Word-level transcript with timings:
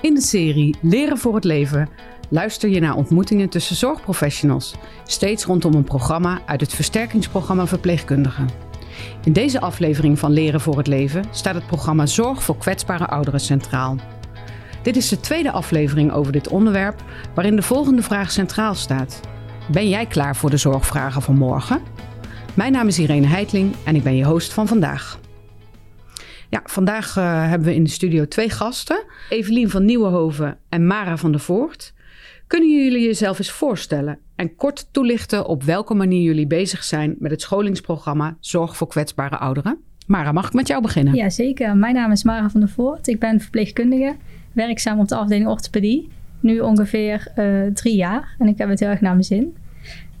In 0.00 0.14
de 0.14 0.20
serie 0.20 0.74
Leren 0.80 1.18
voor 1.18 1.34
het 1.34 1.44
Leven 1.44 1.88
luister 2.28 2.68
je 2.68 2.80
naar 2.80 2.96
ontmoetingen 2.96 3.48
tussen 3.48 3.76
zorgprofessionals, 3.76 4.74
steeds 5.04 5.44
rondom 5.44 5.74
een 5.74 5.84
programma 5.84 6.40
uit 6.46 6.60
het 6.60 6.74
versterkingsprogramma 6.74 7.66
Verpleegkundigen. 7.66 8.48
In 9.24 9.32
deze 9.32 9.60
aflevering 9.60 10.18
van 10.18 10.32
Leren 10.32 10.60
voor 10.60 10.76
het 10.76 10.86
Leven 10.86 11.24
staat 11.30 11.54
het 11.54 11.66
programma 11.66 12.06
Zorg 12.06 12.42
voor 12.42 12.56
kwetsbare 12.56 13.06
ouderen 13.06 13.40
centraal. 13.40 13.96
Dit 14.82 14.96
is 14.96 15.08
de 15.08 15.20
tweede 15.20 15.50
aflevering 15.50 16.12
over 16.12 16.32
dit 16.32 16.48
onderwerp, 16.48 17.02
waarin 17.34 17.56
de 17.56 17.62
volgende 17.62 18.02
vraag 18.02 18.30
centraal 18.30 18.74
staat. 18.74 19.20
Ben 19.70 19.88
jij 19.88 20.06
klaar 20.06 20.36
voor 20.36 20.50
de 20.50 20.56
zorgvragen 20.56 21.22
van 21.22 21.36
morgen? 21.36 21.82
Mijn 22.54 22.72
naam 22.72 22.86
is 22.86 22.98
Irene 22.98 23.26
Heitling 23.26 23.74
en 23.84 23.96
ik 23.96 24.02
ben 24.02 24.16
je 24.16 24.24
host 24.24 24.52
van 24.52 24.68
vandaag. 24.68 25.18
Ja, 26.50 26.60
vandaag 26.64 27.16
uh, 27.16 27.48
hebben 27.48 27.68
we 27.68 27.74
in 27.74 27.84
de 27.84 27.90
studio 27.90 28.28
twee 28.28 28.50
gasten. 28.50 29.04
Evelien 29.28 29.70
van 29.70 29.84
Nieuwenhoven 29.84 30.58
en 30.68 30.86
Mara 30.86 31.16
van 31.16 31.30
der 31.30 31.40
Voort. 31.40 31.94
Kunnen 32.46 32.84
jullie 32.84 33.06
jezelf 33.06 33.38
eens 33.38 33.50
voorstellen 33.50 34.18
en 34.36 34.56
kort 34.56 34.88
toelichten 34.90 35.46
op 35.46 35.62
welke 35.62 35.94
manier 35.94 36.22
jullie 36.22 36.46
bezig 36.46 36.84
zijn 36.84 37.14
met 37.18 37.30
het 37.30 37.40
scholingsprogramma 37.40 38.36
Zorg 38.40 38.76
voor 38.76 38.88
kwetsbare 38.88 39.36
ouderen? 39.36 39.78
Mara, 40.06 40.32
mag 40.32 40.46
ik 40.46 40.52
met 40.52 40.66
jou 40.66 40.82
beginnen? 40.82 41.14
Ja, 41.14 41.30
zeker. 41.30 41.76
Mijn 41.76 41.94
naam 41.94 42.12
is 42.12 42.24
Mara 42.24 42.50
van 42.50 42.60
der 42.60 42.68
Voort. 42.68 43.08
Ik 43.08 43.18
ben 43.18 43.40
verpleegkundige, 43.40 44.16
werkzaam 44.52 44.98
op 44.98 45.08
de 45.08 45.16
afdeling 45.16 45.48
orthopedie. 45.48 46.08
Nu 46.40 46.60
ongeveer 46.60 47.32
uh, 47.36 47.66
drie 47.72 47.96
jaar 47.96 48.34
en 48.38 48.48
ik 48.48 48.58
heb 48.58 48.68
het 48.68 48.80
heel 48.80 48.88
erg 48.88 49.00
naar 49.00 49.12
mijn 49.12 49.24
zin. 49.24 49.54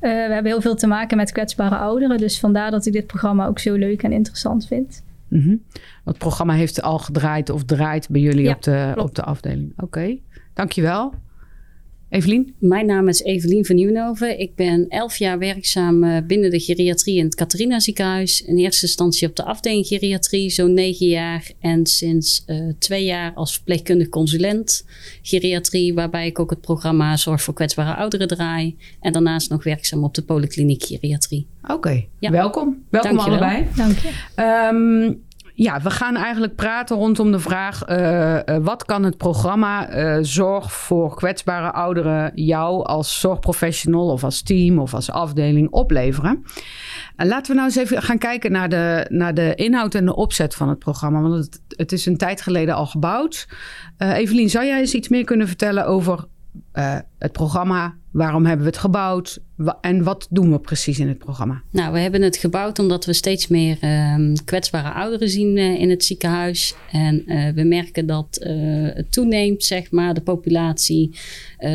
we 0.00 0.08
hebben 0.08 0.52
heel 0.52 0.60
veel 0.60 0.74
te 0.74 0.86
maken 0.86 1.16
met 1.16 1.32
kwetsbare 1.32 1.76
ouderen, 1.76 2.18
dus 2.18 2.40
vandaar 2.40 2.70
dat 2.70 2.86
ik 2.86 2.92
dit 2.92 3.06
programma 3.06 3.46
ook 3.46 3.58
zo 3.58 3.74
leuk 3.74 4.02
en 4.02 4.12
interessant 4.12 4.66
vind. 4.66 5.04
Mm 5.28 5.40
-hmm. 5.40 5.62
Het 6.04 6.18
programma 6.18 6.54
heeft 6.54 6.82
al 6.82 6.98
gedraaid 6.98 7.50
of 7.50 7.64
draait 7.64 8.08
bij 8.08 8.20
jullie 8.20 8.44
ja, 8.44 8.54
op, 8.54 8.62
de, 8.62 8.94
op 8.96 9.14
de 9.14 9.22
afdeling. 9.22 9.72
Oké, 9.72 9.84
okay. 9.84 10.22
dankjewel. 10.54 11.14
Evelien? 12.08 12.54
Mijn 12.58 12.86
naam 12.86 13.08
is 13.08 13.22
Evelien 13.22 13.64
van 13.64 13.76
Nieuwenhoven. 13.76 14.38
Ik 14.38 14.54
ben 14.54 14.88
elf 14.88 15.16
jaar 15.16 15.38
werkzaam 15.38 16.04
eh, 16.04 16.26
binnen 16.26 16.50
de 16.50 16.60
geriatrie 16.60 17.16
in 17.16 17.24
het 17.24 17.34
Catharina 17.34 17.80
ziekenhuis. 17.80 18.42
In 18.42 18.56
eerste 18.56 18.86
instantie 18.86 19.28
op 19.28 19.36
de 19.36 19.44
afdeling 19.44 19.86
geriatrie, 19.86 20.50
zo'n 20.50 20.72
negen 20.72 21.06
jaar. 21.06 21.50
En 21.60 21.86
sinds 21.86 22.44
uh, 22.46 22.72
twee 22.78 23.04
jaar 23.04 23.32
als 23.34 23.54
verpleegkundig 23.54 24.08
consulent 24.08 24.84
geriatrie, 25.22 25.94
waarbij 25.94 26.26
ik 26.26 26.38
ook 26.38 26.50
het 26.50 26.60
programma 26.60 27.16
Zorg 27.16 27.42
voor 27.42 27.54
kwetsbare 27.54 27.96
ouderen 27.96 28.28
draai. 28.28 28.76
En 29.00 29.12
daarnaast 29.12 29.50
nog 29.50 29.64
werkzaam 29.64 30.04
op 30.04 30.14
de 30.14 30.22
polykliniek 30.22 30.84
geriatrie. 30.84 31.46
Oké, 31.62 31.72
okay. 31.72 32.08
ja. 32.18 32.30
welkom. 32.30 32.84
Welkom 33.02 33.16
Dank 33.16 33.28
allebei. 33.28 33.68
Dank 33.74 33.96
je. 33.98 34.10
Um, 34.72 35.24
ja, 35.54 35.80
we 35.80 35.90
gaan 35.90 36.16
eigenlijk 36.16 36.54
praten 36.54 36.96
rondom 36.96 37.32
de 37.32 37.38
vraag: 37.38 37.88
uh, 37.88 38.34
uh, 38.34 38.56
wat 38.60 38.84
kan 38.84 39.02
het 39.02 39.16
programma 39.16 39.96
uh, 39.96 40.18
Zorg 40.20 40.72
voor 40.72 41.14
kwetsbare 41.14 41.72
ouderen 41.72 42.32
jou 42.34 42.84
als 42.84 43.20
zorgprofessional 43.20 44.10
of 44.10 44.24
als 44.24 44.42
team 44.42 44.78
of 44.78 44.94
als 44.94 45.10
afdeling 45.10 45.70
opleveren? 45.70 46.44
En 47.16 47.26
laten 47.26 47.46
we 47.46 47.54
nou 47.54 47.66
eens 47.66 47.76
even 47.76 48.02
gaan 48.02 48.18
kijken 48.18 48.52
naar 48.52 48.68
de, 48.68 49.06
naar 49.08 49.34
de 49.34 49.54
inhoud 49.54 49.94
en 49.94 50.04
de 50.04 50.16
opzet 50.16 50.54
van 50.54 50.68
het 50.68 50.78
programma. 50.78 51.20
Want 51.20 51.34
het, 51.34 51.60
het 51.68 51.92
is 51.92 52.06
een 52.06 52.16
tijd 52.16 52.40
geleden 52.40 52.74
al 52.74 52.86
gebouwd. 52.86 53.48
Evelien, 53.98 54.50
zou 54.50 54.64
jij 54.66 54.78
eens 54.78 54.94
iets 54.94 55.08
meer 55.08 55.24
kunnen 55.24 55.46
vertellen 55.46 55.86
over 55.86 56.24
het 57.18 57.32
programma, 57.32 57.94
Waarom 58.16 58.46
hebben 58.46 58.64
we 58.64 58.70
het 58.70 58.80
gebouwd? 58.80 59.38
En 59.80 60.02
wat 60.02 60.26
doen 60.30 60.52
we 60.52 60.58
precies 60.58 60.98
in 60.98 61.08
het 61.08 61.18
programma? 61.18 61.62
Nou, 61.70 61.92
we 61.92 61.98
hebben 61.98 62.22
het 62.22 62.36
gebouwd 62.36 62.78
omdat 62.78 63.04
we 63.04 63.12
steeds 63.12 63.48
meer 63.48 63.78
uh, 63.82 64.34
kwetsbare 64.44 64.92
ouderen 64.92 65.28
zien 65.28 65.56
uh, 65.56 65.80
in 65.80 65.90
het 65.90 66.04
ziekenhuis. 66.04 66.74
En 66.92 67.22
uh, 67.26 67.48
we 67.54 67.62
merken 67.62 68.06
dat 68.06 68.36
eh, 68.36 68.54
het 68.94 69.12
toeneemt, 69.12 69.64
zeg 69.64 69.90
maar, 69.90 70.14
de 70.14 70.20
populatie. 70.20 71.18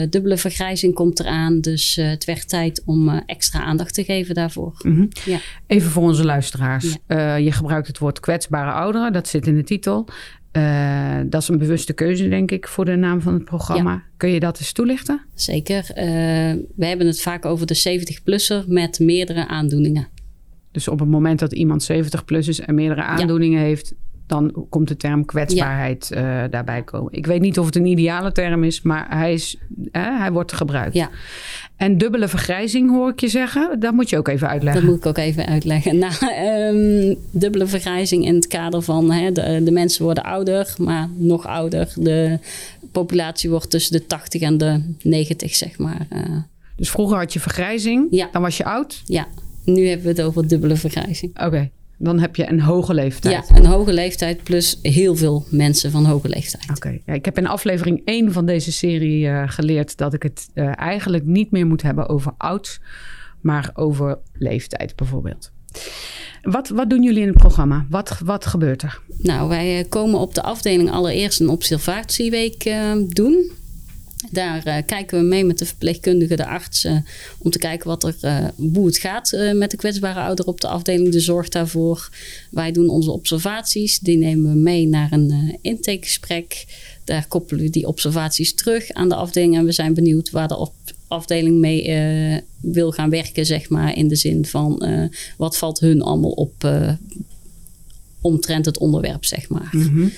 dubbele 0.10 0.38
vergrijzing 0.38 0.94
komt 0.94 1.20
eraan. 1.20 1.62
Dus 1.62 1.96
het 1.96 2.26
werd 2.26 2.50
tijd 2.50 2.82
om 2.86 3.10
extra 3.10 3.62
aandacht 3.62 3.94
te 3.94 4.04
geven 4.04 4.36
daarvoor. 4.36 4.74
Mm 4.82 4.96
-hmm. 4.96 5.08
ja. 5.26 5.40
Even 5.68 5.92
voor 5.92 6.04
onze 6.04 6.26
luisteraars. 6.26 6.98
Ja. 7.08 7.36
je 7.36 7.52
gebruikt 7.52 7.88
het 7.88 7.98
woord 7.98 8.20
kwetsbare 8.20 8.72
ouderen, 8.72 9.14
dat 9.14 9.28
zit 9.28 9.48
in 9.48 9.56
de 9.56 9.64
titel. 9.64 10.08
Uh, 10.58 11.20
dat 11.26 11.42
is 11.42 11.48
een 11.48 11.58
bewuste 11.58 11.94
keuze, 11.94 12.30
denk 12.30 12.52
ik, 12.52 12.68
voor 12.68 12.86
de 12.86 12.96
naam 12.96 13.22
van 13.22 13.34
het 13.34 13.44
programma. 13.44 13.92
Ja. 13.92 14.04
Kun 14.18 14.30
je 14.30 14.40
dat 14.40 14.60
eens 14.60 14.72
toelichten? 14.72 15.22
Zeker. 15.34 15.86
Uh, 15.90 15.96
we 16.76 16.86
hebben 16.86 17.08
het 17.08 17.22
vaak 17.22 17.46
over 17.46 17.66
de 17.68 18.00
70-plusser 18.00 18.68
met 18.68 19.00
meerdere 19.00 19.48
aandoeningen. 19.48 20.08
Dus 20.72 20.88
op 20.88 21.00
het 21.00 21.10
moment 21.10 21.40
dat 21.40 21.54
iemand 21.54 21.84
70 21.84 22.26
plus 22.26 22.48
is 22.48 22.60
en 22.60 22.76
meerdere 22.76 23.04
aandoeningen 23.04 23.60
ja. 23.60 23.66
heeft, 23.66 23.94
dan 24.32 24.66
komt 24.70 24.88
de 24.88 24.98
term 24.98 25.26
kwetsbaarheid 25.26 26.12
ja. 26.14 26.44
uh, 26.44 26.52
daarbij 26.52 26.84
komen. 26.84 27.14
Ik 27.14 27.26
weet 27.26 27.42
niet 27.42 27.60
of 27.60 27.66
het 27.66 27.76
een 27.76 27.86
ideale 27.86 28.32
term 28.32 28.64
is, 28.64 28.82
maar 28.82 29.06
hij, 29.10 29.34
is, 29.34 29.58
hij 29.92 30.32
wordt 30.32 30.54
gebruikt. 30.54 30.94
Ja. 30.94 31.10
En 31.76 31.98
dubbele 31.98 32.28
vergrijzing 32.28 32.90
hoor 32.90 33.10
ik 33.10 33.20
je 33.20 33.28
zeggen. 33.28 33.80
Dat 33.80 33.94
moet 33.94 34.10
je 34.10 34.18
ook 34.18 34.28
even 34.28 34.48
uitleggen. 34.50 34.82
Dat 34.82 34.92
moet 34.92 35.00
ik 35.00 35.06
ook 35.06 35.18
even 35.18 35.46
uitleggen. 35.46 35.98
Nou, 35.98 36.14
um, 37.10 37.16
dubbele 37.32 37.68
vergrijzing 37.68 38.26
in 38.26 38.36
het 38.36 38.48
kader 38.48 38.82
van 38.82 39.12
hè, 39.12 39.32
de, 39.32 39.62
de, 39.64 39.72
mensen 39.72 40.04
worden 40.04 40.24
ouder, 40.24 40.74
maar 40.78 41.10
nog 41.16 41.48
ouder. 41.48 41.94
De 41.96 42.40
populatie 42.92 43.50
wordt 43.50 43.70
tussen 43.70 44.00
de 44.00 44.06
80 44.06 44.42
en 44.42 44.58
de 44.58 44.82
90, 45.02 45.56
zeg 45.56 45.78
maar. 45.78 46.08
Uh. 46.14 46.38
Dus 46.76 46.90
vroeger 46.90 47.18
had 47.18 47.34
je 47.34 47.40
vergrijzing, 47.40 48.08
ja. 48.12 48.30
dan 48.32 48.42
was 48.42 48.58
je 48.58 48.64
oud? 48.66 49.02
Ja, 49.06 49.28
nu 49.66 49.88
hebben 49.88 50.06
we 50.06 50.12
het 50.12 50.22
over 50.22 50.48
dubbele 50.48 50.76
vergrijzing. 50.76 51.32
Oké. 51.32 51.46
Okay. 51.46 51.72
Dan 52.04 52.20
heb 52.20 52.36
je 52.36 52.50
een 52.50 52.62
hoge 52.62 52.94
leeftijd. 52.94 53.48
Ja, 53.48 53.56
een 53.56 53.66
hoge 53.66 53.94
leeftijd 53.94 54.44
plus 54.44 54.80
heel 54.82 55.16
veel 55.16 55.46
mensen 55.50 55.92
van 55.92 56.06
hoge 56.06 56.30
leeftijd. 56.30 56.64
Oké, 56.64 56.74
okay. 56.74 57.02
ja, 57.06 57.14
ik 57.14 57.26
heb 57.26 57.38
in 57.38 57.48
aflevering 57.48 58.02
1 58.06 58.32
van 58.32 58.46
deze 58.46 58.72
serie 58.72 59.26
uh, 59.26 59.44
geleerd 59.46 59.98
dat 59.98 60.14
ik 60.14 60.24
het 60.24 60.50
uh, 60.54 60.80
eigenlijk 60.80 61.26
niet 61.26 61.52
meer 61.52 61.68
moet 61.68 61.82
hebben 61.82 62.10
over 62.10 62.34
oud, 62.38 62.80
maar 63.42 63.72
over 63.74 64.20
leeftijd 64.34 64.96
bijvoorbeeld. 64.96 65.52
Wat, 66.42 66.70
wat 66.70 66.90
doen 66.90 67.04
jullie 67.04 67.22
in 67.22 67.28
het 67.28 67.38
programma? 67.38 67.86
Wat, 67.90 68.20
wat 68.26 68.46
gebeurt 68.46 68.82
er? 68.82 69.02
Nou, 69.18 69.50
wij 69.50 69.86
komen 69.90 70.20
op 70.20 70.36
de 70.36 70.42
afdeling 70.42 70.92
allereerst 70.92 71.40
een 71.40 71.50
observatieweek 71.50 72.66
uh, 72.66 72.92
doen. 73.08 73.52
Daar 74.30 74.68
uh, 74.68 74.78
kijken 74.86 75.20
we 75.20 75.26
mee 75.26 75.46
met 75.46 75.58
de 75.58 75.66
verpleegkundige, 75.66 76.36
de 76.36 76.46
artsen, 76.46 77.06
om 77.38 77.52
te 77.52 77.58
kijken 77.58 77.88
wat 77.88 78.04
er, 78.04 78.16
uh, 78.22 78.48
hoe 78.74 78.86
het 78.86 78.98
gaat 78.98 79.34
uh, 79.34 79.54
met 79.54 79.72
de 79.72 79.78
kwetsbare 79.78 80.20
ouder 80.20 80.46
op 80.46 80.62
de 80.62 80.68
afdeling, 80.68 81.12
de 81.12 81.20
zorg 81.20 81.50
daarvoor. 81.50 82.10
Wij 82.52 82.72
doen 82.72 82.90
onze 82.90 83.12
observaties, 83.12 84.00
die 84.00 84.18
nemen 84.18 84.52
we 84.52 84.58
mee 84.58 84.88
naar 84.88 85.12
een 85.12 85.58
intakegesprek. 85.62 86.66
Daar 87.04 87.26
koppelen 87.28 87.64
we 87.64 87.70
die 87.70 87.88
observaties 87.88 88.56
terug 88.56 88.92
aan 88.92 89.10
de 89.10 89.16
afdeling 89.16 89.56
en 89.56 89.66
we 89.66 89.72
zijn 89.72 89.94
benieuwd 89.94 90.30
waar 90.30 90.48
de 90.48 90.58
op 90.58 90.74
afdeling 91.08 91.60
mee 91.60 91.94
wil 92.60 92.92
gaan 92.92 93.10
werken, 93.10 93.46
zeg 93.46 93.70
maar, 93.70 93.96
in 93.98 94.08
de 94.08 94.16
zin 94.16 94.46
van 94.46 94.84
wat 95.38 95.58
valt 95.58 95.80
hun 95.80 96.02
allemaal 96.02 96.32
op 96.32 96.54
omtrent 98.22 98.66
het 98.66 98.78
onderwerp, 98.78 99.26
zeg 99.26 99.50
maar. 99.50 99.70
-hmm. 99.72 100.12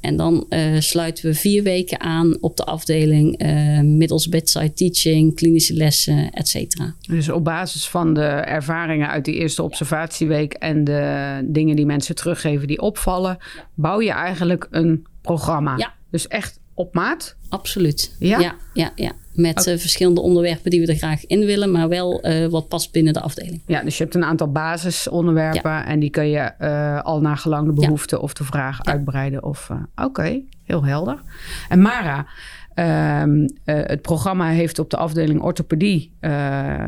En 0.00 0.16
dan 0.16 0.46
uh, 0.48 0.80
sluiten 0.80 1.24
we 1.24 1.34
vier 1.34 1.62
weken 1.62 2.00
aan 2.00 2.36
op 2.40 2.56
de 2.56 2.64
afdeling 2.64 3.42
uh, 3.42 3.80
middels 3.80 4.28
bedside 4.28 4.72
teaching, 4.72 5.34
klinische 5.34 5.74
lessen, 5.74 6.30
et 6.30 6.48
cetera. 6.48 6.94
Dus 7.08 7.28
op 7.28 7.44
basis 7.44 7.88
van 7.88 8.14
de 8.14 8.24
ervaringen 8.24 9.08
uit 9.08 9.24
die 9.24 9.34
eerste 9.34 9.62
observatieweek 9.62 10.52
en 10.52 10.84
de 10.84 11.40
dingen 11.44 11.76
die 11.76 11.86
mensen 11.86 12.14
teruggeven 12.14 12.66
die 12.66 12.80
opvallen, 12.80 13.38
bouw 13.74 14.00
je 14.00 14.12
eigenlijk 14.12 14.68
een 14.70 15.06
programma. 15.20 15.76
Ja. 15.76 15.94
Dus 16.10 16.28
echt 16.28 16.58
op 16.74 16.94
maat? 16.94 17.36
Absoluut. 17.48 18.16
Ja? 18.18 18.40
Ja, 18.40 18.54
ja, 18.74 18.92
ja. 18.94 19.12
Met 19.40 19.60
okay. 19.60 19.74
uh, 19.74 19.80
verschillende 19.80 20.20
onderwerpen 20.20 20.70
die 20.70 20.80
we 20.80 20.86
er 20.86 20.98
graag 20.98 21.26
in 21.26 21.44
willen, 21.44 21.70
maar 21.70 21.88
wel 21.88 22.26
uh, 22.26 22.46
wat 22.46 22.68
past 22.68 22.92
binnen 22.92 23.12
de 23.12 23.20
afdeling. 23.20 23.60
Ja, 23.66 23.82
dus 23.82 23.96
je 23.96 24.02
hebt 24.02 24.14
een 24.14 24.24
aantal 24.24 24.52
basisonderwerpen 24.52 25.70
ja. 25.70 25.86
en 25.86 26.00
die 26.00 26.10
kun 26.10 26.28
je 26.28 26.52
uh, 26.60 27.00
al 27.00 27.20
naar 27.20 27.36
gelang 27.36 27.66
de 27.66 27.72
behoefte 27.72 28.16
ja. 28.16 28.22
of 28.22 28.34
de 28.34 28.44
vraag 28.44 28.78
ja. 28.82 28.92
uitbreiden. 28.92 29.44
Of 29.44 29.70
Oké, 29.70 30.04
okay, 30.04 30.44
heel 30.64 30.84
helder. 30.84 31.20
En 31.68 31.80
Mara, 31.80 32.26
Um, 32.74 33.40
uh, 33.40 33.46
het 33.64 34.02
programma 34.02 34.48
heeft 34.48 34.78
op 34.78 34.90
de 34.90 34.96
afdeling 34.96 35.40
orthopedie, 35.40 36.12
uh, 36.20 36.86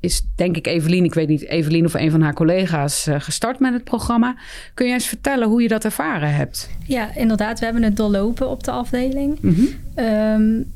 is 0.00 0.22
denk 0.36 0.56
ik 0.56 0.66
Evelien, 0.66 1.04
ik 1.04 1.14
weet 1.14 1.28
niet, 1.28 1.46
Evelien 1.46 1.84
of 1.84 1.94
een 1.94 2.10
van 2.10 2.20
haar 2.20 2.34
collega's 2.34 3.06
uh, 3.06 3.14
gestart 3.18 3.58
met 3.58 3.72
het 3.72 3.84
programma. 3.84 4.36
Kun 4.74 4.86
je 4.86 4.92
eens 4.92 5.06
vertellen 5.06 5.48
hoe 5.48 5.62
je 5.62 5.68
dat 5.68 5.84
ervaren 5.84 6.34
hebt? 6.34 6.70
Ja, 6.86 7.14
inderdaad, 7.14 7.58
we 7.58 7.64
hebben 7.64 7.82
het 7.82 7.96
doorlopen 7.96 8.48
op 8.48 8.64
de 8.64 8.70
afdeling. 8.70 9.38
Mm 9.40 9.54
-hmm. 9.54 10.04
um, 10.04 10.72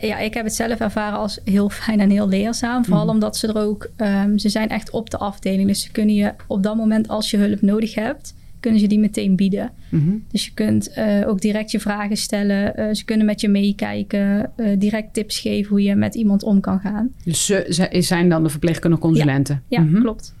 ja, 0.00 0.18
ik 0.18 0.34
heb 0.34 0.44
het 0.44 0.54
zelf 0.54 0.78
ervaren 0.78 1.18
als 1.18 1.40
heel 1.44 1.68
fijn 1.68 2.00
en 2.00 2.10
heel 2.10 2.28
leerzaam. 2.28 2.84
Vooral 2.84 3.04
mm. 3.04 3.10
omdat 3.10 3.36
ze 3.36 3.48
er 3.48 3.58
ook, 3.58 3.90
um, 3.96 4.38
ze 4.38 4.48
zijn 4.48 4.68
echt 4.68 4.90
op 4.90 5.10
de 5.10 5.18
afdeling. 5.18 5.68
Dus 5.68 5.82
ze 5.82 5.90
kunnen 5.90 6.14
je 6.14 6.32
op 6.46 6.62
dat 6.62 6.76
moment, 6.76 7.08
als 7.08 7.30
je 7.30 7.36
hulp 7.36 7.60
nodig 7.60 7.94
hebt, 7.94 8.34
kunnen 8.60 8.80
ze 8.80 8.86
die 8.86 8.98
meteen 8.98 9.36
bieden. 9.36 9.70
Mm 9.88 10.00
-hmm. 10.00 10.24
Dus 10.30 10.44
je 10.44 10.52
kunt 10.54 10.92
uh, 10.98 11.28
ook 11.28 11.40
direct 11.40 11.70
je 11.70 11.80
vragen 11.80 12.16
stellen. 12.16 12.80
Uh, 12.80 12.94
ze 12.94 13.04
kunnen 13.04 13.26
met 13.26 13.40
je 13.40 13.48
meekijken. 13.48 14.50
Uh, 14.56 14.66
direct 14.78 15.14
tips 15.14 15.38
geven 15.38 15.70
hoe 15.70 15.82
je 15.82 15.94
met 15.94 16.14
iemand 16.14 16.42
om 16.42 16.60
kan 16.60 16.80
gaan. 16.80 17.10
Dus 17.24 17.46
ze, 17.46 17.66
ze 17.68 18.02
zijn 18.02 18.28
dan 18.28 18.42
de 18.42 18.48
verpleegkundige 18.48 19.02
consulenten? 19.02 19.62
Ja, 19.68 19.78
ja 19.78 19.84
mm 19.84 19.92
-hmm. 19.92 20.02
klopt. 20.02 20.34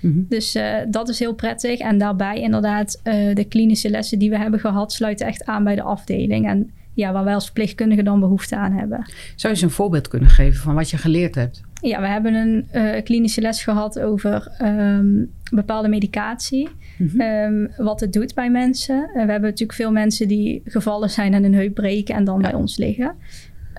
-hmm. 0.00 0.26
Dus 0.28 0.58
dat 0.88 1.08
is 1.08 1.18
heel 1.18 1.34
prettig. 1.34 1.78
En 1.78 1.98
daarbij 1.98 2.40
inderdaad 2.40 3.00
de 3.34 3.46
klinische 3.48 3.90
lessen 3.90 4.18
die 4.18 4.30
we 4.30 4.38
hebben 4.38 4.60
gehad... 4.60 4.92
sluiten 4.92 5.26
echt 5.26 5.44
aan 5.44 5.64
bij 5.64 5.74
de 5.74 5.82
afdeling. 5.82 6.48
En 6.48 6.70
ja, 6.98 7.12
waar 7.12 7.24
wij 7.24 7.34
als 7.34 7.44
verpleegkundigen 7.44 8.04
dan 8.04 8.20
behoefte 8.20 8.56
aan 8.56 8.72
hebben. 8.72 9.04
Zou 9.06 9.14
je 9.36 9.48
eens 9.48 9.62
een 9.62 9.70
voorbeeld 9.70 10.08
kunnen 10.08 10.28
geven 10.28 10.60
van 10.60 10.74
wat 10.74 10.90
je 10.90 10.96
geleerd 10.96 11.34
hebt? 11.34 11.62
Ja, 11.80 12.00
we 12.00 12.06
hebben 12.06 12.34
een 12.34 12.68
uh, 12.74 13.02
klinische 13.02 13.40
les 13.40 13.62
gehad 13.62 14.00
over 14.00 14.52
um, 14.62 15.30
bepaalde 15.50 15.88
medicatie. 15.88 16.68
Mm 16.98 17.08
-hmm. 17.08 17.20
um, 17.20 17.70
wat 17.76 18.00
het 18.00 18.12
doet 18.12 18.34
bij 18.34 18.50
mensen. 18.50 18.96
Uh, 18.96 19.12
we 19.12 19.18
hebben 19.18 19.42
natuurlijk 19.42 19.72
veel 19.72 19.92
mensen 19.92 20.28
die 20.28 20.62
gevallen 20.64 21.10
zijn 21.10 21.34
en 21.34 21.44
een 21.44 21.54
heup 21.54 21.74
breken 21.74 22.14
en 22.14 22.24
dan 22.24 22.40
ja. 22.40 22.50
bij 22.50 22.54
ons 22.54 22.76
liggen. 22.76 23.14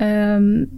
Um, 0.02 0.70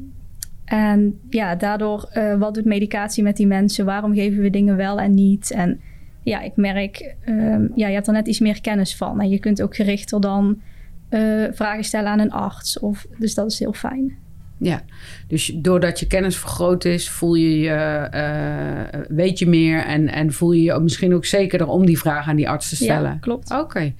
en 0.65 1.19
ja, 1.29 1.55
daardoor, 1.55 2.09
uh, 2.13 2.38
wat 2.38 2.53
doet 2.53 2.65
medicatie 2.65 3.23
met 3.23 3.38
die 3.38 3.47
mensen? 3.47 3.85
Waarom 3.85 4.13
geven 4.13 4.41
we 4.41 4.49
dingen 4.49 4.75
wel 4.75 4.99
en 4.99 5.13
niet? 5.13 5.51
En 5.51 5.79
ja, 6.23 6.41
ik 6.41 6.55
merk, 6.55 7.15
ja, 7.75 7.88
je 7.88 7.93
hebt 7.93 8.07
er 8.07 8.13
net 8.13 8.27
iets 8.27 8.39
meer 8.39 8.61
kennis 8.61 8.95
van. 8.95 9.21
En 9.21 9.29
je 9.29 9.39
kunt 9.39 9.61
ook 9.61 9.75
gerichter 9.75 10.21
dan 10.21 10.61
uh, 11.11 11.47
vragen 11.53 11.83
stellen 11.83 12.09
aan 12.09 12.19
een 12.19 12.31
arts. 12.31 12.79
Of, 12.79 13.05
dus 13.17 13.33
dat 13.33 13.51
is 13.51 13.59
heel 13.59 13.73
fijn. 13.73 14.17
Ja, 14.57 14.81
dus 15.27 15.51
doordat 15.55 15.99
je 15.99 16.07
kennis 16.07 16.37
vergroot 16.37 16.85
is, 16.85 17.09
voel 17.09 17.35
je 17.35 17.59
je, 17.59 18.07
uh, 18.13 19.01
weet 19.07 19.39
je 19.39 19.47
meer 19.47 19.85
en, 19.85 20.07
en 20.07 20.33
voel 20.33 20.51
je 20.51 20.61
je 20.61 20.79
misschien 20.79 21.13
ook 21.13 21.25
zekerder 21.25 21.67
om 21.67 21.85
die 21.85 21.99
vraag 21.99 22.27
aan 22.27 22.35
die 22.35 22.49
arts 22.49 22.69
te 22.69 22.75
stellen. 22.75 23.11
Ja, 23.11 23.17
klopt. 23.21 23.51
Oké. 23.51 23.61
Okay. 23.61 23.95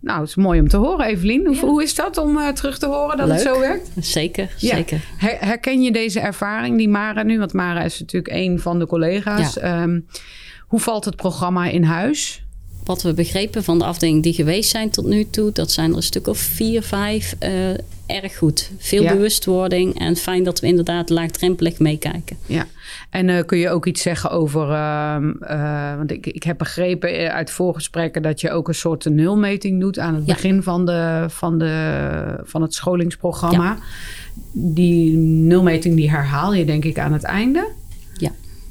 Nou, 0.00 0.20
het 0.20 0.28
is 0.28 0.34
mooi 0.34 0.60
om 0.60 0.68
te 0.68 0.76
horen, 0.76 1.06
Evelien. 1.06 1.46
Hoe, 1.46 1.54
ja. 1.54 1.60
hoe 1.60 1.82
is 1.82 1.94
dat 1.94 2.18
om 2.18 2.36
uh, 2.36 2.48
terug 2.48 2.78
te 2.78 2.86
horen 2.86 3.16
dat 3.16 3.26
Leuk. 3.26 3.36
het 3.36 3.46
zo 3.46 3.60
werkt? 3.60 3.90
Zeker, 4.18 4.50
ja. 4.56 4.74
zeker. 4.74 5.00
Her, 5.16 5.36
herken 5.40 5.82
je 5.82 5.92
deze 5.92 6.20
ervaring 6.20 6.76
die 6.76 6.88
Mara 6.88 7.22
nu? 7.22 7.38
Want 7.38 7.52
Mara 7.52 7.82
is 7.82 8.00
natuurlijk 8.00 8.34
een 8.34 8.60
van 8.60 8.78
de 8.78 8.86
collega's. 8.86 9.54
Ja. 9.54 9.82
Um, 9.82 10.06
hoe 10.60 10.80
valt 10.80 11.04
het 11.04 11.16
programma 11.16 11.68
in 11.68 11.82
huis? 11.82 12.41
Wat 12.84 13.02
we 13.02 13.14
begrepen 13.14 13.64
van 13.64 13.78
de 13.78 13.84
afdelingen 13.84 14.20
die 14.22 14.32
geweest 14.32 14.70
zijn 14.70 14.90
tot 14.90 15.06
nu 15.06 15.30
toe, 15.30 15.52
dat 15.52 15.70
zijn 15.70 15.90
er 15.90 15.96
een 15.96 16.02
stuk 16.02 16.26
of 16.26 16.38
vier, 16.38 16.82
vijf. 16.82 17.36
Uh, 17.40 17.50
erg 18.06 18.36
goed. 18.36 18.70
Veel 18.78 19.02
ja. 19.02 19.12
bewustwording 19.12 19.98
en 19.98 20.16
fijn 20.16 20.44
dat 20.44 20.60
we 20.60 20.66
inderdaad 20.66 21.10
laagdrempelig 21.10 21.78
meekijken. 21.78 22.36
Ja, 22.46 22.66
en 23.10 23.28
uh, 23.28 23.42
kun 23.46 23.58
je 23.58 23.70
ook 23.70 23.86
iets 23.86 24.02
zeggen 24.02 24.30
over, 24.30 24.68
uh, 24.68 25.16
uh, 25.40 25.96
want 25.96 26.10
ik, 26.10 26.26
ik 26.26 26.42
heb 26.42 26.58
begrepen 26.58 27.32
uit 27.32 27.50
voorgesprekken 27.50 28.22
dat 28.22 28.40
je 28.40 28.50
ook 28.50 28.68
een 28.68 28.74
soort 28.74 29.04
nulmeting 29.04 29.80
doet 29.80 29.98
aan 29.98 30.14
het 30.14 30.26
ja. 30.26 30.34
begin 30.34 30.62
van, 30.62 30.86
de, 30.86 31.24
van, 31.28 31.58
de, 31.58 32.40
van 32.44 32.62
het 32.62 32.74
scholingsprogramma. 32.74 33.64
Ja. 33.64 33.78
Die 34.52 35.16
nulmeting 35.16 35.96
die 35.96 36.10
herhaal 36.10 36.54
je 36.54 36.64
denk 36.64 36.84
ik 36.84 36.98
aan 36.98 37.12
het 37.12 37.22
einde. 37.22 37.68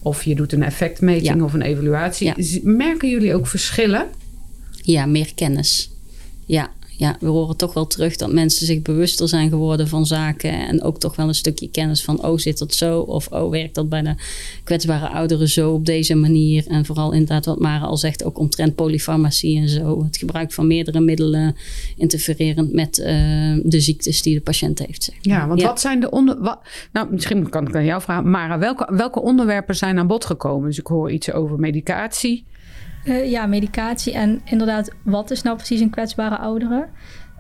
Of 0.02 0.24
je 0.24 0.36
doet 0.36 0.54
een 0.54 0.64
effectmeting 0.64 1.38
ja. 1.38 1.44
of 1.44 1.54
een 1.54 1.62
evaluatie. 1.62 2.62
Merken 2.64 3.10
jullie 3.10 3.36
ook 3.36 3.48
verschillen? 3.48 4.08
Ja, 4.82 5.06
meer 5.06 5.34
kennis. 5.34 5.92
Ja, 6.46 6.72
ja, 7.02 7.16
we 7.20 7.28
horen 7.28 7.58
toch 7.58 7.74
wel 7.74 7.88
terug 7.88 8.16
dat 8.16 8.32
mensen 8.32 8.66
zich 8.66 8.82
bewuster 8.82 9.28
zijn 9.28 9.50
geworden 9.50 9.88
van 9.88 10.06
zaken. 10.06 10.68
En 10.68 10.82
ook 10.82 11.00
toch 11.00 11.16
wel 11.16 11.28
een 11.28 11.36
stukje 11.36 11.70
kennis 11.70 12.04
van, 12.04 12.26
oh 12.26 12.38
zit 12.38 12.58
dat 12.58 12.74
zo? 12.74 13.00
Of 13.00 13.28
oh 13.28 13.50
werkt 13.50 13.76
dat 13.76 13.90
bij 13.90 14.02
de 14.02 14.16
kwetsbare 14.64 15.08
ouderen 15.08 15.48
zo 15.50 15.72
op 15.72 15.86
deze 15.86 16.16
manier? 16.16 16.68
En 16.68 16.86
vooral 16.86 17.12
inderdaad 17.12 17.46
wat 17.46 17.60
Mara 17.60 17.86
al 17.86 17.98
zegt, 17.98 18.24
ook 18.24 18.40
omtrent 18.40 18.76
polyfarmacie 18.76 19.60
en 19.60 19.70
zo. 19.70 20.04
Het 20.04 20.18
gebruik 20.18 20.52
van 20.52 20.68
meerdere 20.68 21.00
middelen 21.00 21.56
interfererend 21.98 22.74
met 22.74 22.98
uh, 22.98 23.06
de 23.64 23.80
ziektes 23.80 24.22
die 24.22 24.36
de 24.36 24.42
patiënt 24.42 24.80
heeft. 24.80 25.04
Zeg 25.04 25.16
maar. 25.16 25.38
Ja, 25.38 25.48
want 25.48 25.62
ja. 25.62 25.68
wat 25.68 25.80
zijn 25.82 26.00
de 26.00 26.10
onder... 26.10 26.42
Wat, 26.42 26.60
nou, 26.92 27.08
misschien 27.12 27.50
kan 27.50 27.68
ik 27.68 27.76
aan 27.76 27.86
jou 27.86 28.02
vragen. 28.02 28.30
Mara, 28.30 28.60
welke, 28.60 28.94
welke 28.96 29.22
onderwerpen 29.22 29.76
zijn 29.76 30.00
aan 30.00 30.08
bod 30.08 30.26
gekomen? 30.26 30.68
Dus 30.68 30.80
ik 30.80 30.88
hoor 30.88 31.12
iets 31.12 31.32
over 31.32 31.60
medicatie. 31.60 32.46
Uh, 33.06 33.32
ja, 33.32 33.46
medicatie 33.46 34.14
en 34.14 34.42
inderdaad, 34.46 34.92
wat 35.04 35.32
is 35.32 35.42
nou 35.42 35.56
precies 35.56 35.80
een 35.80 35.90
kwetsbare 35.90 36.38
oudere? 36.38 36.88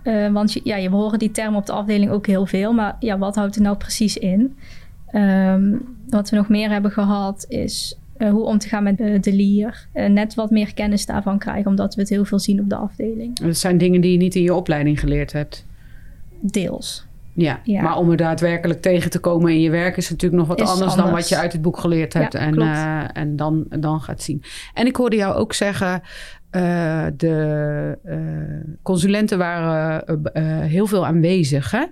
Uh, 0.04 0.32
want 0.32 0.54
je, 0.54 0.62
ja, 0.64 0.76
je 0.76 0.90
horen 0.90 1.20
die 1.20 1.32
term 1.32 1.56
op 1.56 1.66
de 1.66 1.72
afdeling 1.72 2.12
ook 2.12 2.28
heel 2.28 2.46
veel, 2.46 2.74
maar 2.74 2.96
ja, 3.00 3.18
wat 3.18 3.36
houdt 3.36 3.56
het 3.56 3.64
nou 3.64 3.78
precies 3.78 4.18
in? 4.18 4.58
Um, 5.14 5.98
wat 6.10 6.30
we 6.30 6.36
nog 6.36 6.50
meer 6.50 6.70
hebben 6.70 6.92
gehad 6.92 7.46
is 7.48 8.00
uh, 8.18 8.30
hoe 8.30 8.44
om 8.44 8.58
te 8.58 8.68
gaan 8.68 8.84
met 8.84 8.98
de 8.98 9.34
lier. 9.34 9.88
net 9.94 10.34
wat 10.34 10.52
meer 10.52 10.74
kennis 10.74 11.06
daarvan 11.06 11.40
krijgen, 11.40 11.70
omdat 11.70 11.96
we 11.96 12.02
het 12.02 12.10
heel 12.10 12.26
veel 12.26 12.40
zien 12.40 12.60
op 12.60 12.70
de 12.70 12.76
afdeling. 12.76 13.40
Dat 13.40 13.58
zijn 13.58 13.78
dingen 13.78 14.02
die 14.02 14.12
je 14.12 14.18
niet 14.18 14.36
in 14.36 14.42
je 14.42 14.54
opleiding 14.54 15.00
geleerd 15.00 15.32
hebt? 15.32 15.66
Deels. 16.40 17.06
Ja, 17.34 17.60
ja, 17.64 17.82
maar 17.82 17.98
om 17.98 18.12
er 18.12 18.18
daadwerkelijk 18.18 18.82
tegen 18.82 19.10
te 19.10 19.20
komen 19.20 19.52
in 19.52 19.62
je 19.62 19.70
werk 19.70 19.98
is 19.98 20.10
natuurlijk 20.10 20.42
nog 20.42 20.48
wat 20.48 20.60
anders, 20.60 20.80
anders, 20.80 20.96
dan 20.96 21.12
wat 21.12 21.30
je 21.30 21.38
uit 21.38 21.52
het 21.52 21.62
boek 21.62 21.78
geleerd 21.78 22.14
hebt. 22.14 22.34
Ja, 22.34 22.40
en 22.40 22.62
uh, 22.62 23.18
en 23.18 23.36
dan, 23.36 23.66
dan 23.70 24.02
gaat 24.02 24.22
zien. 24.22 24.44
En 24.74 24.86
ik 24.86 24.96
hoorde 24.96 25.16
jou 25.16 25.36
ook 25.36 25.54
zeggen, 25.54 26.02
uh, 26.52 27.06
de 27.18 27.98
uh, 28.06 28.18
consulenten 28.82 29.38
waren 29.38 30.04
heel 30.68 30.88
veel 30.88 31.06
aanwezig. 31.06 31.72
Hè? 31.72 31.84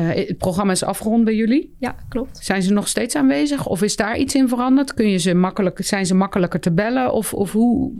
het 0.00 0.38
programma 0.38 0.72
is 0.72 0.84
afgerond 0.84 1.24
bij 1.24 1.34
jullie. 1.34 1.74
Ja, 1.78 1.94
klopt. 2.08 2.38
Zijn 2.44 2.62
ze 2.62 2.72
nog 2.72 2.88
steeds 2.88 3.16
aanwezig? 3.16 3.66
Of 3.66 3.82
is 3.82 3.96
daar 3.96 4.16
iets 4.16 4.34
in 4.34 4.48
veranderd? 4.48 4.94
Kun 4.94 5.08
je 5.08 5.18
ze 5.18 5.34
makkelijk, 5.34 5.84
zijn 5.84 6.06
ze 6.06 6.14
makkelijker 6.14 6.60
te 6.60 6.72
bellen? 6.72 7.12
Of, 7.12 7.34
of 7.34 7.52
hoe, 7.52 7.92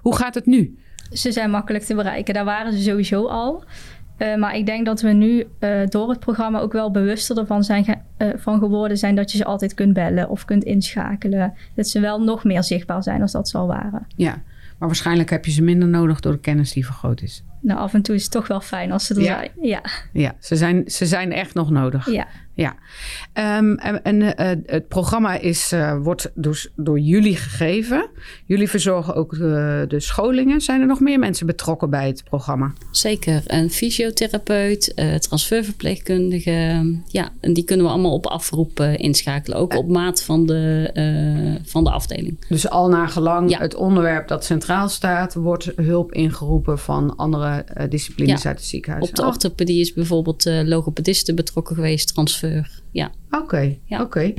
hoe 0.00 0.16
gaat 0.16 0.34
het 0.34 0.46
nu? 0.46 0.78
Ze 1.10 1.32
zijn 1.32 1.50
makkelijk 1.50 1.84
te 1.84 1.94
bereiken. 1.94 2.34
Daar 2.34 2.44
waren 2.44 2.72
ze 2.72 2.82
sowieso 2.82 3.26
al. 3.26 3.64
Uh, 4.18 4.36
maar 4.36 4.56
ik 4.56 4.66
denk 4.66 4.86
dat 4.86 5.00
we 5.00 5.08
nu 5.08 5.46
uh, 5.60 5.86
door 5.86 6.08
het 6.08 6.20
programma 6.20 6.60
ook 6.60 6.72
wel 6.72 6.90
bewuster 6.90 7.38
ervan 7.38 7.64
zijn 7.64 7.84
ge 7.84 7.94
uh, 8.18 8.28
van 8.36 8.58
geworden 8.58 8.98
zijn 8.98 9.14
dat 9.14 9.32
je 9.32 9.38
ze 9.38 9.44
altijd 9.44 9.74
kunt 9.74 9.92
bellen 9.92 10.28
of 10.28 10.44
kunt 10.44 10.64
inschakelen. 10.64 11.54
Dat 11.74 11.88
ze 11.88 12.00
wel 12.00 12.22
nog 12.22 12.44
meer 12.44 12.62
zichtbaar 12.62 13.02
zijn 13.02 13.22
als 13.22 13.32
dat 13.32 13.48
ze 13.48 13.58
al 13.58 13.66
waren. 13.66 14.06
Ja, 14.16 14.42
maar 14.78 14.88
waarschijnlijk 14.88 15.30
heb 15.30 15.44
je 15.44 15.50
ze 15.50 15.62
minder 15.62 15.88
nodig 15.88 16.20
door 16.20 16.32
de 16.32 16.38
kennis 16.38 16.72
die 16.72 16.84
vergroot 16.84 17.22
is. 17.22 17.44
Nou, 17.60 17.80
af 17.80 17.94
en 17.94 18.02
toe 18.02 18.14
is 18.14 18.22
het 18.22 18.32
toch 18.32 18.46
wel 18.46 18.60
fijn 18.60 18.92
als 18.92 19.06
ze 19.06 19.14
er 19.14 19.22
ja. 19.22 19.36
zijn. 19.36 19.50
Ja, 19.60 19.82
ja 20.12 20.34
ze, 20.38 20.56
zijn, 20.56 20.82
ze 20.86 21.06
zijn 21.06 21.32
echt 21.32 21.54
nog 21.54 21.70
nodig. 21.70 22.10
Ja. 22.10 22.26
Ja. 22.54 22.76
Um, 23.58 23.78
en 23.78 24.02
en 24.02 24.20
uh, 24.20 24.30
het 24.66 24.88
programma 24.88 25.38
is, 25.38 25.72
uh, 25.72 25.96
wordt 26.02 26.30
dus 26.34 26.68
door 26.76 26.98
jullie 26.98 27.36
gegeven. 27.36 28.08
Jullie 28.46 28.68
verzorgen 28.68 29.14
ook 29.14 29.38
de, 29.38 29.84
de, 29.88 30.00
scholingen. 30.00 30.60
Zijn 30.60 30.80
er 30.80 30.86
nog 30.86 31.00
meer 31.00 31.18
mensen 31.18 31.46
betrokken 31.46 31.90
bij 31.90 32.06
het 32.06 32.24
programma? 32.24 32.72
Zeker. 32.90 33.42
Een 33.46 33.70
fysiotherapeut, 33.70 34.92
uh, 34.96 35.14
transferverpleegkundige. 35.14 36.52
Ja, 37.06 37.32
en 37.40 37.52
die 37.52 37.64
kunnen 37.64 37.86
we 37.86 37.92
allemaal 37.92 38.12
op 38.12 38.26
afroep 38.26 38.80
inschakelen. 38.80 39.58
Ook 39.58 39.76
op 39.76 39.88
maat 39.88 40.22
van 40.22 40.46
de, 40.46 41.60
van 41.64 41.84
de 41.84 41.90
afdeling. 41.90 42.36
Dus 42.48 42.68
al 42.68 42.88
naar 42.88 43.08
gelang 43.08 43.50
ja. 43.50 43.58
het 43.58 43.74
onderwerp 43.74 44.28
dat 44.28 44.44
centraal 44.44 44.88
staat... 44.88 45.34
wordt 45.34 45.72
hulp 45.76 46.12
ingeroepen 46.12 46.78
van 46.78 47.16
andere 47.16 47.64
disciplines 47.88 48.42
ja. 48.42 48.48
uit 48.48 48.58
het 48.58 48.66
ziekenhuis. 48.66 49.08
Op 49.08 49.14
de 49.14 49.22
oh. 49.22 49.28
orthopedie 49.28 49.80
is 49.80 49.92
bijvoorbeeld 49.92 50.44
logopedisten 50.44 51.34
betrokken 51.34 51.74
geweest, 51.74 52.14
transfer. 52.14 52.43
Ja. 52.90 53.10
Oké, 53.30 53.42
okay. 53.42 53.80
ja. 53.84 54.00
oké. 54.00 54.04
Okay. 54.04 54.34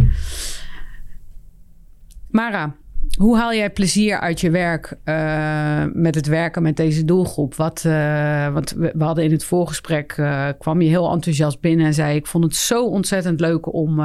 Mara, 2.30 2.76
hoe 3.18 3.38
haal 3.38 3.54
jij 3.54 3.70
plezier 3.70 4.20
uit 4.20 4.42
je 4.42 4.50
werk 4.50 4.98
uh, 5.06 5.84
met 5.94 6.16
het 6.16 6.28
werken 6.28 6.62
met 6.62 6.78
deze 6.78 7.06
doelgroep? 7.06 7.56
Wat, 7.56 7.84
uh, 7.88 8.54
want 8.54 8.72
we, 8.72 8.92
we, 8.96 9.04
hadden 9.04 9.24
in 9.24 9.32
het 9.32 9.44
voorgesprek, 9.44 10.18
uh, 10.18 10.48
kwam 10.60 10.82
je 10.82 10.90
heel 10.90 11.12
enthousiast 11.12 11.60
binnen 11.60 11.86
en 11.86 11.94
zei... 11.94 12.16
ik 12.16 12.28
vond 12.28 12.44
het 12.44 12.56
zo 12.56 12.86
ontzettend 12.86 13.40
leuk 13.40 13.74
om, 13.74 14.00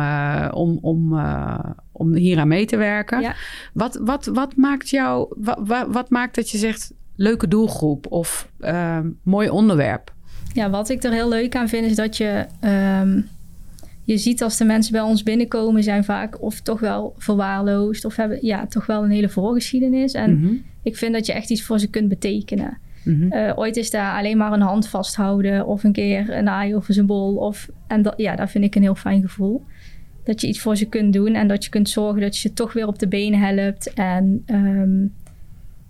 om, 0.50 0.78
om, 0.80 1.20
om 1.92 2.14
hier 2.14 2.38
aan 2.38 2.48
mee 2.48 2.66
te 2.66 2.76
werken. 2.76 3.20
Ja. 3.20 3.34
Wat, 3.72 4.00
wat, 4.02 4.26
wat, 4.26 4.56
maakt 4.56 4.90
jou, 4.90 5.34
wat, 5.36 5.86
wat 5.90 6.10
maakt 6.10 6.34
dat 6.34 6.50
je 6.50 6.58
zegt 6.58 6.92
leuke 7.20 7.48
doelgroep 7.48 8.06
of 8.08 8.48
uh, 8.60 8.98
mooi 9.22 9.50
onderwerp. 9.50 10.12
Ja, 10.52 10.70
wat 10.70 10.88
ik 10.88 11.02
er 11.02 11.12
heel 11.12 11.28
leuk 11.28 11.56
aan 11.56 11.68
vind 11.68 11.86
is 11.86 11.96
dat 11.96 12.16
je... 12.16 12.46
Um, 13.00 13.28
je 14.10 14.18
ziet 14.18 14.42
als 14.42 14.56
de 14.56 14.64
mensen 14.64 14.92
bij 14.92 15.00
ons 15.00 15.22
binnenkomen... 15.22 15.82
zijn 15.82 16.04
vaak 16.04 16.42
of 16.42 16.60
toch 16.60 16.80
wel 16.80 17.14
verwaarloosd... 17.18 18.04
of 18.04 18.16
hebben 18.16 18.38
ja, 18.42 18.66
toch 18.66 18.86
wel 18.86 19.04
een 19.04 19.10
hele 19.10 19.28
voorgeschiedenis. 19.28 20.12
En 20.12 20.36
mm-hmm. 20.36 20.62
ik 20.82 20.96
vind 20.96 21.12
dat 21.12 21.26
je 21.26 21.32
echt 21.32 21.50
iets 21.50 21.62
voor 21.62 21.78
ze 21.78 21.90
kunt 21.90 22.08
betekenen. 22.08 22.78
Mm-hmm. 23.04 23.32
Uh, 23.32 23.52
ooit 23.54 23.76
is 23.76 23.90
daar 23.90 24.18
alleen 24.18 24.36
maar 24.36 24.52
een 24.52 24.60
hand 24.60 24.88
vasthouden... 24.88 25.66
of 25.66 25.84
een 25.84 25.92
keer 25.92 26.30
een 26.30 26.48
aai 26.48 26.74
of 26.74 26.88
een 26.88 26.94
symbool. 26.94 27.34
Of, 27.34 27.68
en 27.86 28.02
dat, 28.02 28.14
ja, 28.16 28.36
dat 28.36 28.50
vind 28.50 28.64
ik 28.64 28.74
een 28.74 28.82
heel 28.82 28.94
fijn 28.94 29.22
gevoel. 29.22 29.64
Dat 30.24 30.40
je 30.40 30.46
iets 30.46 30.60
voor 30.60 30.76
ze 30.76 30.86
kunt 30.86 31.12
doen... 31.12 31.34
en 31.34 31.48
dat 31.48 31.64
je 31.64 31.70
kunt 31.70 31.88
zorgen 31.88 32.20
dat 32.20 32.34
je 32.36 32.48
ze 32.48 32.54
toch 32.54 32.72
weer 32.72 32.86
op 32.86 32.98
de 32.98 33.08
benen 33.08 33.40
helpt. 33.40 33.92
En 33.94 34.42
um, 34.46 35.14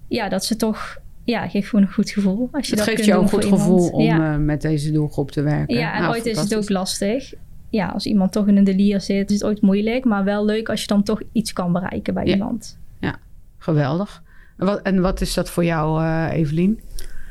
ja, 0.09 0.29
dat 0.29 0.45
ze 0.45 0.57
toch 0.57 1.01
ja, 1.25 1.49
geeft 1.49 1.69
gewoon 1.69 1.85
een 1.85 1.93
goed 1.93 2.11
gevoel. 2.11 2.49
Als 2.53 2.69
je 2.69 2.77
het 2.77 2.85
dat 2.85 2.95
geeft 2.95 3.09
jou 3.09 3.23
een 3.23 3.29
goed 3.29 3.45
gevoel 3.45 3.89
om 3.89 4.03
ja. 4.03 4.33
uh, 4.33 4.37
met 4.39 4.63
deze 4.63 4.93
doelgroep 4.93 5.31
te 5.31 5.43
werken. 5.43 5.77
Ja, 5.77 5.95
en 5.95 6.01
nou, 6.01 6.15
ooit 6.15 6.27
is 6.27 6.39
het 6.39 6.55
ook 6.55 6.69
lastig. 6.69 7.33
Ja, 7.71 7.89
als 7.89 8.07
iemand 8.07 8.33
toch 8.33 8.49
in 8.49 8.57
een 8.57 8.65
delier 8.65 9.01
zit, 9.01 9.31
is 9.31 9.35
het 9.35 9.45
ooit 9.45 9.61
moeilijk. 9.61 10.05
Maar 10.05 10.25
wel 10.25 10.45
leuk 10.45 10.69
als 10.69 10.81
je 10.81 10.87
dan 10.87 11.03
toch 11.03 11.23
iets 11.33 11.53
kan 11.53 11.73
bereiken 11.73 12.15
bij 12.15 12.25
ja. 12.25 12.33
iemand. 12.33 12.79
Ja, 13.01 13.19
geweldig. 13.59 14.23
En 14.57 14.67
wat, 14.67 14.83
en 14.83 15.01
wat 15.01 15.21
is 15.21 15.35
dat 15.35 15.51
voor 15.51 15.65
jou, 15.65 16.03
uh, 16.03 16.29
Evelien? 16.33 16.81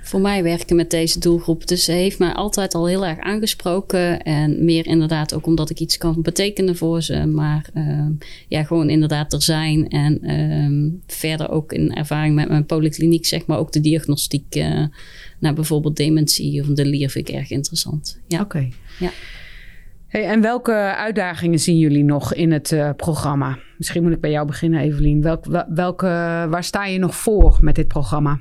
voor 0.09 0.21
mij 0.21 0.43
werken 0.43 0.75
met 0.75 0.89
deze 0.89 1.19
doelgroep. 1.19 1.67
Dus 1.67 1.83
ze 1.83 1.91
heeft 1.91 2.19
mij 2.19 2.33
altijd 2.33 2.73
al 2.73 2.87
heel 2.87 3.05
erg 3.05 3.19
aangesproken. 3.19 4.21
En 4.21 4.65
meer 4.65 4.85
inderdaad 4.85 5.33
ook 5.33 5.45
omdat 5.45 5.69
ik 5.69 5.79
iets 5.79 5.97
kan 5.97 6.21
betekenen 6.21 6.75
voor 6.75 7.01
ze. 7.01 7.25
Maar 7.25 7.69
ehm, 7.73 8.11
ja, 8.47 8.63
gewoon 8.63 8.89
inderdaad 8.89 9.33
er 9.33 9.41
zijn. 9.41 9.89
En 9.89 10.21
ehm, 10.21 10.89
verder 11.17 11.49
ook 11.49 11.73
in 11.73 11.95
ervaring 11.95 12.35
met 12.35 12.49
mijn 12.49 12.65
polykliniek, 12.65 13.25
zeg 13.25 13.45
maar, 13.45 13.57
ook 13.57 13.71
de 13.71 13.81
diagnostiek 13.81 14.55
uh, 14.55 14.85
naar 15.39 15.53
bijvoorbeeld 15.53 15.95
dementie 15.95 16.61
of 16.61 16.67
de 16.67 16.85
lier 16.85 17.09
vind 17.09 17.29
ik 17.29 17.35
erg 17.35 17.49
interessant. 17.49 18.19
Ja. 18.27 18.41
Oké. 18.41 18.69
Ja. 18.99 19.11
Hey, 20.09 20.25
en 20.25 20.41
welke 20.41 20.73
uitdagingen 20.95 21.59
zien 21.59 21.77
jullie 21.77 22.03
nog 22.03 22.33
in 22.33 22.51
het 22.51 22.71
uh, 22.71 22.89
programma? 22.95 23.57
Misschien 23.77 24.03
moet 24.03 24.11
ik 24.11 24.21
bij 24.21 24.31
jou 24.31 24.47
beginnen, 24.47 24.79
Evelien. 24.79 25.21
Welk, 25.21 25.45
welke, 25.69 26.05
waar 26.49 26.63
sta 26.63 26.85
je 26.85 26.99
nog 26.99 27.15
voor 27.15 27.57
met 27.61 27.75
dit 27.75 27.87
programma? 27.87 28.39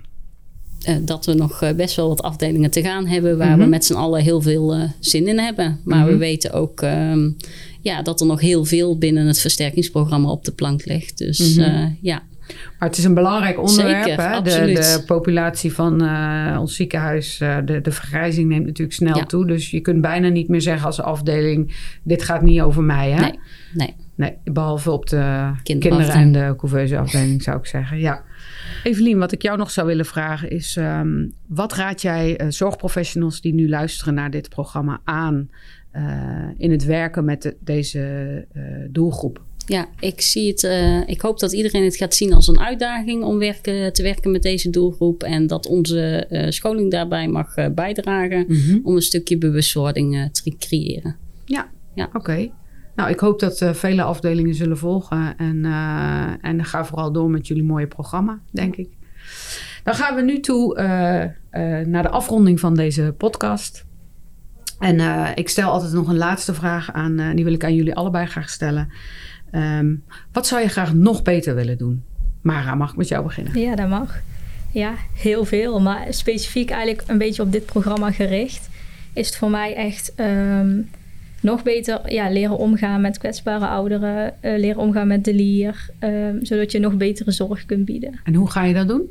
Uh, 0.88 0.96
dat 1.00 1.26
we 1.26 1.34
nog 1.34 1.62
uh, 1.62 1.70
best 1.72 1.96
wel 1.96 2.08
wat 2.08 2.22
afdelingen 2.22 2.70
te 2.70 2.82
gaan 2.82 3.06
hebben 3.06 3.38
waar 3.38 3.46
mm 3.46 3.52
-hmm. 3.52 3.62
we 3.62 3.68
met 3.68 3.84
z'n 3.84 3.94
allen 3.94 4.22
heel 4.22 4.40
veel 4.40 4.76
uh, 4.76 4.82
zin 5.00 5.26
in 5.28 5.38
hebben. 5.38 5.80
Maar 5.84 5.98
mm 5.98 6.02
-hmm. 6.02 6.12
we 6.12 6.18
weten 6.18 6.52
ook 6.52 6.82
um, 6.82 7.36
ja, 7.80 8.02
dat 8.02 8.20
er 8.20 8.26
nog 8.26 8.40
heel 8.40 8.64
veel 8.64 8.98
binnen 8.98 9.26
het 9.26 9.40
versterkingsprogramma 9.40 10.30
op 10.30 10.44
de 10.44 10.52
plank 10.52 10.86
ligt. 10.86 11.18
Dus 11.18 11.56
mm 11.56 11.64
-hmm. 11.64 11.98
ja. 12.00 12.22
Maar 12.78 12.88
het 12.88 12.98
is 12.98 13.04
een 13.04 13.14
belangrijk 13.14 13.60
onderwerp. 13.60 14.04
Zeker, 14.04 14.30
hè? 14.30 14.42
De, 14.42 14.72
de, 14.72 15.02
populatie 15.06 15.72
van 15.72 16.08
ons 16.58 16.76
ziekenhuis, 16.76 17.38
de, 17.64 17.80
de 17.82 17.92
vergrijzing 17.92 18.48
neemt 18.48 18.66
natuurlijk 18.66 18.96
snel 18.96 19.16
ja. 19.16 19.24
toe. 19.24 19.46
Dus 19.46 19.70
je 19.70 19.80
kunt 19.80 20.00
bijna 20.00 20.28
niet 20.28 20.48
meer 20.48 20.60
zeggen 20.62 20.86
als 20.86 21.00
afdeling: 21.00 21.76
dit 22.02 22.22
gaat 22.22 22.42
niet 22.42 22.60
over 22.60 22.82
mij. 22.82 23.10
Hè? 23.10 23.20
Nee, 23.20 23.38
nee. 23.74 23.94
Nee, 24.18 24.36
behalve 24.44 24.90
op 24.90 25.08
de 25.08 25.52
kinderen 25.62 26.10
en 26.10 26.32
de 26.32 26.54
couveuse 26.56 26.98
afdeling 26.98 27.42
zou 27.42 27.58
ik 27.58 27.66
zeggen. 27.66 27.98
Ja. 27.98 28.22
Evelien, 28.82 29.18
wat 29.18 29.32
ik 29.32 29.42
jou 29.42 29.58
nog 29.58 29.70
zou 29.70 29.86
willen 29.86 30.04
vragen 30.04 30.50
is: 30.50 30.76
um, 30.76 31.32
wat 31.46 31.74
raad 31.74 32.02
jij 32.02 32.40
uh, 32.40 32.46
zorgprofessionals 32.50 33.40
die 33.40 33.54
nu 33.54 33.68
luisteren 33.68 34.14
naar 34.14 34.30
dit 34.30 34.48
programma 34.48 35.00
aan 35.04 35.50
uh, 35.92 36.02
in 36.56 36.70
het 36.70 36.84
werken 36.84 37.24
met 37.24 37.42
de, 37.42 37.56
deze 37.60 38.46
uh, 38.52 38.62
doelgroep? 38.90 39.42
Ja, 39.68 39.88
ik 40.00 40.20
zie 40.20 40.48
het. 40.48 40.62
ik 41.06 41.20
hoop 41.20 41.38
dat 41.38 41.52
iedereen 41.52 41.84
het 41.84 41.96
gaat 41.96 42.14
zien 42.14 42.32
als 42.32 42.48
een 42.48 42.60
uitdaging 42.60 43.22
om 43.24 43.38
werken, 43.38 43.92
te 43.92 44.02
werken 44.02 44.30
met 44.30 44.42
deze 44.42 44.70
doelgroep. 44.70 45.22
En 45.22 45.46
dat 45.46 45.66
onze 45.66 46.26
scholing 46.48 46.90
daarbij 46.90 47.28
mag 47.28 47.54
bijdragen 47.74 48.44
mm 48.48 48.56
-hmm. 48.56 48.80
om 48.82 48.96
een 48.96 49.02
stukje 49.02 49.38
bewustwording 49.38 50.30
te 50.32 50.56
creëren. 50.58 51.16
Ja, 51.44 51.70
ja. 51.94 52.04
oké. 52.04 52.16
Okay. 52.16 52.52
Nou, 52.94 53.10
ik 53.10 53.20
hoop 53.20 53.40
dat 53.40 53.70
vele 53.72 54.02
afdelingen 54.02 54.54
zullen 54.54 54.78
volgen. 54.78 55.36
En, 55.36 55.64
en 56.40 56.64
ga 56.64 56.84
vooral 56.84 57.12
door 57.12 57.30
met 57.30 57.46
jullie 57.46 57.64
mooie 57.64 57.86
programma, 57.86 58.40
denk 58.50 58.76
ik. 58.76 58.88
Dan 59.84 59.94
gaan 59.94 60.14
we 60.14 60.22
nu 60.22 60.40
toe 60.40 60.74
naar 61.86 62.02
de 62.02 62.08
afronding 62.08 62.60
van 62.60 62.74
deze 62.74 63.14
podcast. 63.18 63.86
En 64.78 65.00
ik 65.34 65.48
stel 65.48 65.70
altijd 65.70 65.92
nog 65.92 66.08
een 66.08 66.16
laatste 66.16 66.54
vraag 66.54 66.92
aan. 66.92 67.32
die 67.34 67.44
wil 67.44 67.52
ik 67.52 67.64
aan 67.64 67.74
jullie 67.74 67.94
allebei 67.94 68.26
graag 68.26 68.50
stellen. 68.50 68.88
Um, 69.52 70.04
wat 70.32 70.46
zou 70.46 70.62
je 70.62 70.68
graag 70.68 70.94
nog 70.94 71.22
beter 71.22 71.54
willen 71.54 71.78
doen? 71.78 72.02
Mara, 72.42 72.74
mag 72.74 72.90
ik 72.90 72.96
met 72.96 73.08
jou 73.08 73.24
beginnen? 73.24 73.60
Ja, 73.60 73.74
dat 73.74 73.88
mag. 73.88 74.20
Ja, 74.72 74.94
heel 75.14 75.44
veel. 75.44 75.80
Maar 75.80 76.06
specifiek 76.08 76.70
eigenlijk 76.70 77.08
een 77.08 77.18
beetje 77.18 77.42
op 77.42 77.52
dit 77.52 77.66
programma 77.66 78.10
gericht. 78.10 78.68
Is 79.12 79.26
het 79.26 79.36
voor 79.36 79.50
mij 79.50 79.74
echt... 79.74 80.12
Um, 80.16 80.88
nog 81.40 81.62
beter 81.62 82.12
ja, 82.12 82.30
leren 82.30 82.58
omgaan 82.58 83.00
met 83.00 83.18
kwetsbare 83.18 83.66
ouderen, 83.66 84.34
uh, 84.42 84.58
leren 84.58 84.80
omgaan 84.80 85.06
met 85.06 85.24
de 85.24 85.34
lier, 85.34 85.90
uh, 86.04 86.28
zodat 86.40 86.72
je 86.72 86.78
nog 86.78 86.96
betere 86.96 87.30
zorg 87.30 87.66
kunt 87.66 87.84
bieden. 87.84 88.20
En 88.24 88.34
hoe 88.34 88.50
ga 88.50 88.64
je 88.64 88.74
dat 88.74 88.88
doen? 88.88 89.02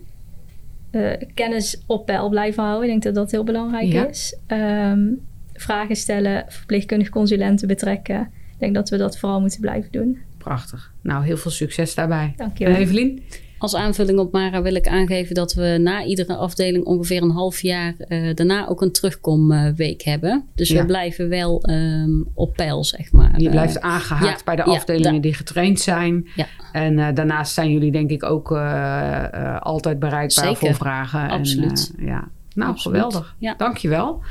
Uh, 0.91 1.11
kennis 1.33 1.81
op 1.85 2.05
peil 2.05 2.29
blijven 2.29 2.63
houden. 2.63 2.83
Ik 2.83 2.89
denk 2.89 3.03
dat 3.03 3.15
dat 3.15 3.31
heel 3.31 3.43
belangrijk 3.43 3.91
ja. 3.91 4.07
is. 4.07 4.37
Um, 4.47 5.19
vragen 5.57 5.95
stellen, 5.95 6.45
verpleegkundig 6.47 7.09
consulenten 7.09 7.67
betrekken. 7.67 8.19
Ik 8.51 8.59
denk 8.59 8.75
dat 8.75 8.89
we 8.89 8.97
dat 8.97 9.17
vooral 9.17 9.39
moeten 9.39 9.59
blijven 9.59 9.91
doen. 9.91 10.17
Prachtig. 10.37 10.91
Nou, 11.01 11.25
heel 11.25 11.37
veel 11.37 11.51
succes 11.51 11.95
daarbij. 11.95 12.33
Dank 12.37 12.57
je 12.57 12.65
wel. 12.65 12.75
En 12.75 12.81
Evelien? 12.81 13.23
Als 13.59 13.75
aanvulling 13.75 14.19
op 14.19 14.31
Mara 14.31 14.61
wil 14.61 14.75
ik 14.75 14.87
aangeven 14.87 15.35
dat 15.35 15.53
we 15.53 15.77
na 15.81 16.03
iedere 16.03 16.35
afdeling 16.35 16.85
ongeveer 16.85 17.21
een 17.21 17.31
half 17.31 17.61
jaar 17.61 17.93
uh, 18.07 18.35
daarna 18.35 18.67
ook 18.67 18.81
een 18.81 18.91
terugkomweek 18.91 20.01
hebben. 20.01 20.45
Dus 20.55 20.69
ja. 20.69 20.79
we 20.79 20.85
blijven 20.85 21.29
wel 21.29 21.69
um, 21.69 22.27
op 22.33 22.53
peil, 22.53 22.83
zeg 22.83 23.11
maar. 23.11 23.39
Je 23.39 23.49
blijft 23.49 23.81
aangehaakt 23.81 24.39
ja, 24.39 24.45
bij 24.45 24.55
de 24.55 24.63
afdelingen 24.63 25.13
ja, 25.13 25.19
die 25.21 25.33
getraind 25.33 25.79
zijn. 25.79 26.27
En 26.71 26.97
uh, 26.97 27.07
daarnaast 27.13 27.53
zijn 27.53 27.71
jullie 27.71 27.91
denk 27.91 28.09
ik 28.09 28.23
ook 28.23 28.51
uh, 28.51 29.59
altijd 29.59 29.99
bereikbaar 29.99 30.45
Zeker. 30.45 30.57
voor 30.59 30.75
vragen. 30.75 31.29
Absoluut. 31.29 31.93
En, 31.97 32.05
ja. 32.05 32.27
Nou, 32.53 32.71
Absoluut. 32.71 32.97
geweldig. 32.97 33.35
Ja. 33.37 33.53
Dankjewel. 33.57 34.21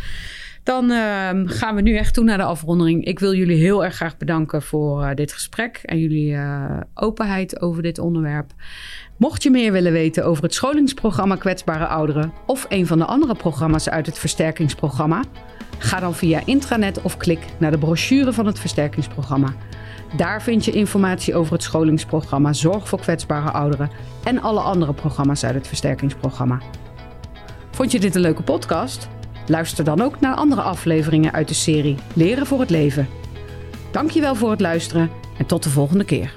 Dan 0.67 0.91
uh, 0.91 1.31
gaan 1.45 1.75
we 1.75 1.81
nu 1.81 1.97
echt 1.97 2.15
toe 2.15 2.25
naar 2.25 2.37
de 2.37 2.45
afronding. 2.45 3.05
Ik 3.05 3.19
wil 3.19 3.35
jullie 3.35 3.57
heel 3.57 3.85
erg 3.85 3.95
graag 3.95 4.17
bedanken 4.17 4.63
voor 4.63 5.03
uh, 5.03 5.15
dit 5.15 5.33
gesprek 5.33 5.81
en 5.83 5.99
jullie 5.99 6.31
uh, 6.31 6.81
openheid 6.95 7.61
over 7.61 7.83
dit 7.83 7.99
onderwerp. 7.99 8.53
Mocht 9.17 9.43
je 9.43 9.51
meer 9.51 9.73
willen 9.73 9.93
weten 9.93 10.25
over 10.25 10.43
het 10.43 10.55
scholingsprogramma 10.55 11.37
Kwetsbare 11.37 11.87
Ouderen 11.87 12.33
of 12.47 12.67
een 12.69 12.87
van 12.87 12.99
de 12.99 13.05
andere 13.05 13.35
programma's 13.35 13.89
uit 13.89 14.07
het 14.07 14.19
versterkingsprogramma, 14.19 15.25
ga 15.79 16.01
dan 16.01 16.15
via 16.15 16.41
intranet 16.45 17.03
of 17.03 17.17
klik 17.17 17.45
naar 17.59 17.71
de 17.71 17.79
brochure 17.79 18.33
van 18.33 18.47
het 18.47 18.59
versterkingsprogramma. 18.59 19.55
Daar 20.17 20.43
vind 20.43 20.65
je 20.65 20.73
informatie 20.73 21.35
over 21.35 21.53
het 21.53 21.63
scholingsprogramma 21.63 22.53
Zorg 22.53 22.89
voor 22.89 23.01
kwetsbare 23.01 23.51
ouderen 23.51 23.91
en 24.25 24.43
alle 24.43 24.61
andere 24.61 24.93
programma's 24.93 25.45
uit 25.45 25.55
het 25.55 25.69
versterkingsprogramma. 25.69 26.59
Vond 27.71 27.93
je 27.93 28.01
dit 28.01 28.15
een 28.15 28.21
leuke 28.21 28.43
podcast? 28.43 29.09
Luister 29.49 29.85
dan 29.85 30.01
ook 30.01 30.21
naar 30.21 30.35
andere 30.35 30.63
afleveringen 30.63 31.33
uit 31.33 31.49
de 31.49 31.55
serie 31.55 31.97
Leren 32.13 32.47
voor 32.47 32.61
het 32.61 32.71
Leven. 32.71 33.09
Dankjewel 33.91 34.35
voor 34.35 34.51
het 34.51 34.61
luisteren 34.61 35.11
en 35.39 35.47
tot 35.47 35.63
de 35.63 35.71
volgende 35.71 36.05
keer. 36.05 36.33